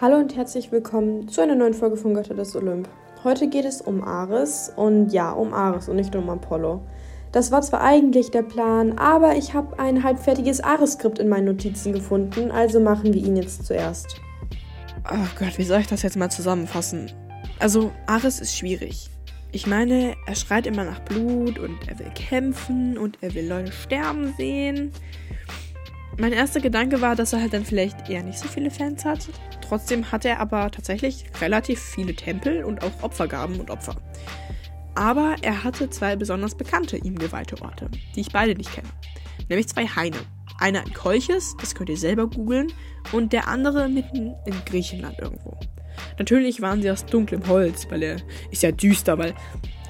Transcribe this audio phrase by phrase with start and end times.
[0.00, 2.88] Hallo und herzlich willkommen zu einer neuen Folge von Götter des Olymp.
[3.22, 6.80] Heute geht es um Ares und ja, um Ares und nicht um Apollo.
[7.32, 11.92] Das war zwar eigentlich der Plan, aber ich habe ein halbfertiges Ares-Skript in meinen Notizen
[11.92, 14.22] gefunden, also machen wir ihn jetzt zuerst.
[15.04, 17.12] Oh Gott, wie soll ich das jetzt mal zusammenfassen?
[17.58, 19.10] Also, Ares ist schwierig.
[19.52, 23.72] Ich meine, er schreit immer nach Blut und er will kämpfen und er will Leute
[23.72, 24.92] sterben sehen.
[26.20, 29.26] Mein erster Gedanke war, dass er halt dann vielleicht eher nicht so viele Fans hat.
[29.66, 33.96] Trotzdem hat er aber tatsächlich relativ viele Tempel und auch Opfergaben und Opfer.
[34.94, 38.90] Aber er hatte zwei besonders bekannte ihm geweihte Orte, die ich beide nicht kenne.
[39.48, 40.18] Nämlich zwei Haine.
[40.58, 42.70] Einer in Kolchis, das könnt ihr selber googeln,
[43.12, 45.58] und der andere mitten in Griechenland irgendwo.
[46.18, 48.16] Natürlich waren sie aus dunklem Holz, weil er
[48.50, 49.32] ist ja düster, weil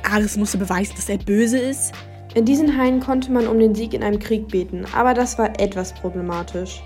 [0.04, 1.92] Ares musste beweisen, dass er böse ist.
[2.34, 5.58] In diesen Hainen konnte man um den Sieg in einem Krieg beten, aber das war
[5.58, 6.80] etwas problematisch.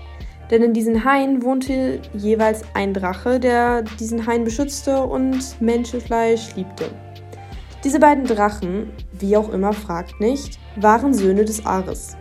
[0.49, 6.85] Denn in diesen Haien wohnte jeweils ein Drache, der diesen Hain beschützte und Menschenfleisch liebte.
[7.83, 12.17] Diese beiden Drachen, wie auch immer, fragt nicht, waren Söhne des Ares.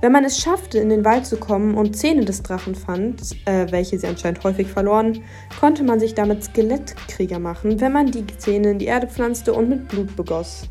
[0.00, 3.66] Wenn man es schaffte, in den Wald zu kommen und Zähne des Drachen fand, äh,
[3.70, 5.22] welche sie anscheinend häufig verloren,
[5.58, 9.68] konnte man sich damit Skelettkrieger machen, wenn man die Zähne in die Erde pflanzte und
[9.68, 10.68] mit Blut begoss.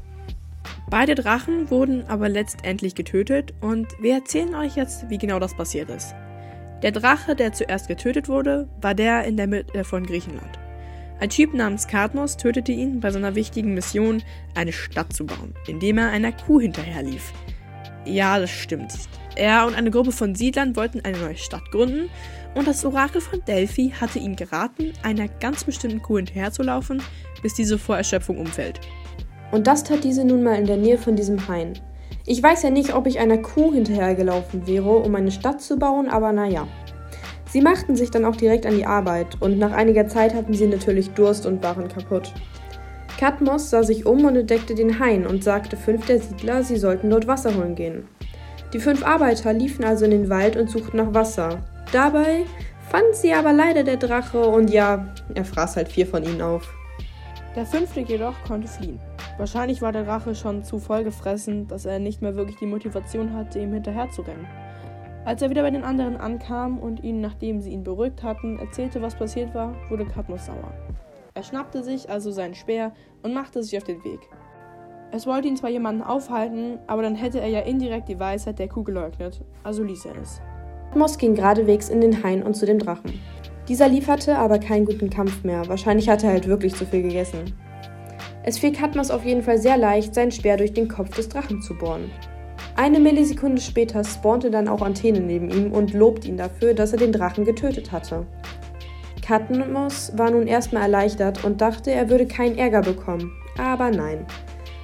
[0.90, 5.90] Beide Drachen wurden aber letztendlich getötet und wir erzählen euch jetzt, wie genau das passiert
[5.90, 6.14] ist.
[6.84, 10.60] Der Drache, der zuerst getötet wurde, war der in der Mitte von Griechenland.
[11.20, 14.22] Ein Typ namens Kadmos tötete ihn bei seiner wichtigen Mission,
[14.54, 17.32] eine Stadt zu bauen, indem er einer Kuh hinterherlief.
[18.06, 18.94] Ja, das stimmt.
[19.36, 22.10] Er und eine Gruppe von Siedlern wollten eine neue Stadt gründen
[22.54, 27.02] und das Orakel von Delphi hatte ihm geraten, einer ganz bestimmten Kuh hinterherzulaufen,
[27.42, 28.80] bis diese vor Erschöpfung umfällt.
[29.52, 31.74] Und das tat diese nun mal in der Nähe von diesem Hain.
[32.26, 36.10] Ich weiß ja nicht, ob ich einer Kuh hinterhergelaufen wäre, um eine Stadt zu bauen,
[36.10, 36.68] aber naja.
[37.52, 40.68] Sie machten sich dann auch direkt an die Arbeit und nach einiger Zeit hatten sie
[40.68, 42.34] natürlich Durst und waren kaputt.
[43.18, 47.10] Katmos sah sich um und entdeckte den Hain und sagte fünf der Siedler, sie sollten
[47.10, 48.08] dort Wasser holen gehen.
[48.74, 51.60] Die fünf Arbeiter liefen also in den Wald und suchten nach Wasser.
[51.94, 52.44] Dabei
[52.90, 56.74] fand sie aber leider der Drache und ja, er fraß halt vier von ihnen auf.
[57.56, 59.00] Der fünfte jedoch konnte fliehen.
[59.38, 63.34] Wahrscheinlich war der Drache schon zu voll gefressen, dass er nicht mehr wirklich die Motivation
[63.34, 64.46] hatte, ihm hinterherzurennen.
[65.24, 69.02] Als er wieder bei den anderen ankam und ihnen, nachdem sie ihn beruhigt hatten, erzählte,
[69.02, 70.74] was passiert war, wurde Katmos sauer.
[71.34, 72.92] Er schnappte sich also seinen Speer
[73.24, 74.20] und machte sich auf den Weg.
[75.12, 78.68] Es wollte ihn zwar jemanden aufhalten, aber dann hätte er ja indirekt die Weisheit der
[78.68, 80.42] Kuh geleugnet, also ließ er es.
[80.90, 83.20] Katmos ging geradewegs in den Hain und zu dem Drachen.
[83.68, 87.54] Dieser lieferte aber keinen guten Kampf mehr, wahrscheinlich hatte er halt wirklich zu viel gegessen.
[88.44, 91.62] Es fiel Katmos auf jeden Fall sehr leicht, sein Speer durch den Kopf des Drachen
[91.62, 92.12] zu bohren.
[92.76, 97.00] Eine Millisekunde später spawnte dann auch Anthene neben ihm und lobte ihn dafür, dass er
[97.00, 98.28] den Drachen getötet hatte.
[99.22, 103.32] Katmos war nun erstmal erleichtert und dachte, er würde keinen Ärger bekommen.
[103.58, 104.28] Aber nein.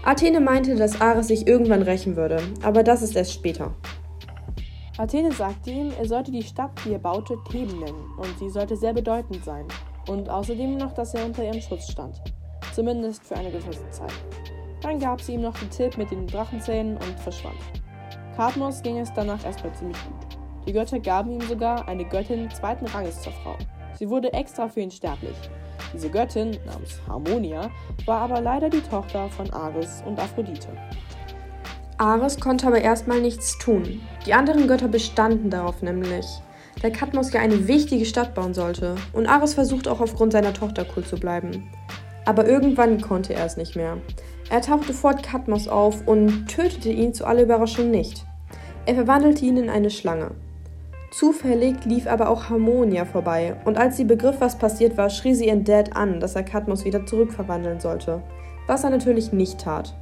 [0.04, 3.76] Athene meinte, dass Ares sich irgendwann rächen würde, aber das ist erst später.
[5.02, 8.76] Athene sagte ihm, er sollte die Stadt, die er baute, Theben nennen und sie sollte
[8.76, 9.66] sehr bedeutend sein.
[10.08, 12.22] Und außerdem noch, dass er unter ihrem Schutz stand
[12.74, 14.14] zumindest für eine gewisse Zeit.
[14.82, 17.58] Dann gab sie ihm noch den Tipp mit den Drachenzähnen und verschwand.
[18.36, 20.38] Kadmos ging es danach erstmal ziemlich gut.
[20.66, 23.56] Die Götter gaben ihm sogar eine Göttin zweiten Ranges zur Frau.
[23.96, 25.36] Sie wurde extra für ihn sterblich.
[25.94, 27.70] Diese Göttin, namens Harmonia,
[28.06, 30.70] war aber leider die Tochter von Ares und Aphrodite.
[32.02, 34.02] Ares konnte aber erstmal nichts tun.
[34.26, 36.26] Die anderen Götter bestanden darauf nämlich,
[36.82, 40.84] da Kadmos ja eine wichtige Stadt bauen sollte und Ares versucht auch aufgrund seiner Tochter
[40.96, 41.70] cool zu bleiben.
[42.26, 43.98] Aber irgendwann konnte er es nicht mehr.
[44.50, 48.26] Er tauchte fort Katmos auf und tötete ihn zu aller Überraschung nicht.
[48.88, 50.32] Er verwandelte ihn in eine Schlange.
[51.12, 55.50] Zufällig lief aber auch Harmonia vorbei, und als sie begriff, was passiert war, schrie sie
[55.50, 58.24] ihren Dad an, dass er Katmos wieder zurückverwandeln sollte.
[58.66, 59.94] Was er natürlich nicht tat.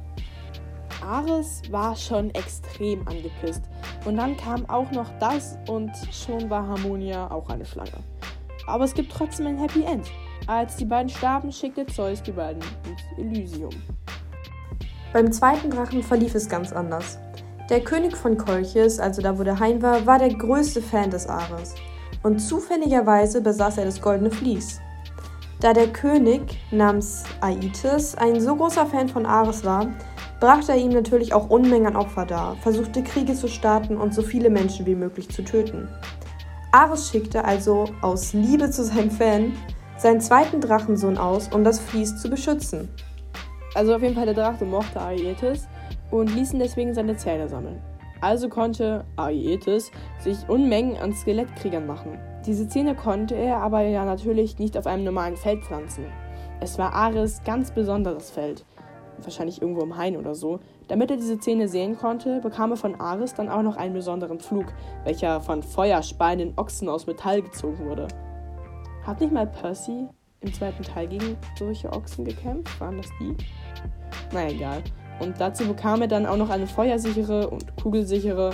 [1.10, 3.62] Ares war schon extrem angepisst.
[4.04, 8.04] Und dann kam auch noch das und schon war Harmonia auch eine Schlange.
[8.66, 10.06] Aber es gibt trotzdem ein Happy End.
[10.46, 13.72] Als die beiden starben, schickte Zeus die beiden ins Elysium.
[15.12, 17.18] Beim zweiten Drachen verlief es ganz anders.
[17.68, 21.26] Der König von Kolchis, also da wo der Hain war, war der größte Fan des
[21.26, 21.74] Ares.
[22.22, 24.80] Und zufälligerweise besaß er das goldene Vlies.
[25.60, 29.88] Da der König namens Aetes ein so großer Fan von Ares war,
[30.40, 34.22] brachte er ihm natürlich auch Unmengen an Opfer dar, versuchte Kriege zu starten und so
[34.22, 35.86] viele Menschen wie möglich zu töten.
[36.72, 39.52] Ares schickte also aus Liebe zu seinem Fan
[39.98, 42.88] seinen zweiten Drachensohn aus, um das Vlies zu beschützen.
[43.74, 45.68] Also auf jeden Fall der Drache mochte Aietes
[46.10, 47.82] und ließ ihn deswegen seine Zähne sammeln.
[48.22, 49.90] Also konnte Aietes
[50.20, 52.18] sich Unmengen an Skelettkriegern machen.
[52.50, 56.06] Diese Zähne konnte er aber ja natürlich nicht auf einem normalen Feld pflanzen.
[56.58, 58.64] Es war Ares ganz besonderes Feld,
[59.22, 60.58] wahrscheinlich irgendwo im Hain oder so.
[60.88, 64.40] Damit er diese Zähne sehen konnte, bekam er von Ares dann auch noch einen besonderen
[64.40, 64.64] Pflug,
[65.04, 68.08] welcher von feuerspeienden Ochsen aus Metall gezogen wurde.
[69.06, 70.08] Hat nicht mal Percy
[70.40, 72.80] im zweiten Teil gegen solche Ochsen gekämpft?
[72.80, 73.36] Waren das die?
[74.32, 74.82] Na egal.
[75.20, 78.50] Und dazu bekam er dann auch noch eine feuersichere und kugelsichere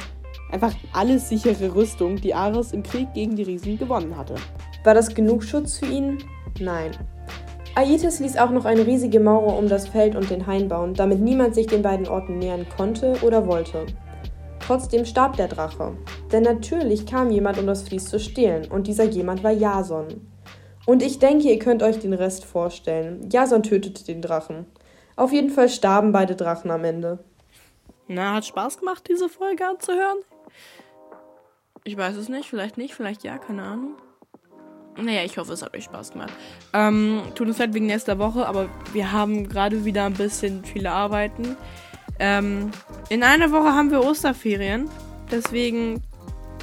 [0.51, 4.37] Einfach alles sichere Rüstung, die Ares im Krieg gegen die Riesen gewonnen hatte.
[4.85, 6.19] War das genug Schutz für ihn?
[6.61, 6.93] Nein.
[7.75, 11.21] Aietes ließ auch noch eine riesige Mauer um das Feld und den Hain bauen, damit
[11.21, 13.85] niemand sich den beiden Orten nähern konnte oder wollte.
[14.61, 15.93] Trotzdem starb der Drache.
[16.33, 20.07] Denn natürlich kam jemand, um das Vlies zu stehlen, und dieser jemand war Jason.
[20.87, 23.29] Und ich denke, ihr könnt euch den Rest vorstellen.
[23.31, 24.67] Jason tötete den Drachen.
[25.17, 27.19] Auf jeden Fall starben beide Drachen am Ende.
[28.09, 30.19] Na, hat Spaß gemacht, diese Folge anzuhören?
[31.85, 33.97] Ich weiß es nicht, vielleicht nicht, vielleicht ja, keine Ahnung.
[34.97, 36.33] Naja, ich hoffe, es hat euch Spaß gemacht.
[36.73, 40.91] Ähm, tut uns leid wegen nächster Woche, aber wir haben gerade wieder ein bisschen viele
[40.91, 41.57] Arbeiten.
[42.19, 42.71] Ähm,
[43.09, 44.89] in einer Woche haben wir Osterferien.
[45.31, 46.03] Deswegen,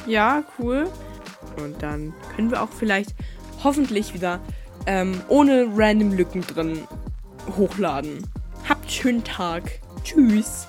[0.08, 0.90] ja, cool.
[1.58, 3.14] Und dann können wir auch vielleicht
[3.64, 4.40] hoffentlich wieder
[4.88, 6.88] ähm, ohne random Lücken drin
[7.56, 8.28] hochladen.
[8.68, 9.64] Habt schönen Tag.
[10.04, 10.68] Tschüss.